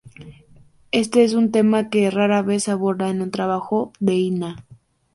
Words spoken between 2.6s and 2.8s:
se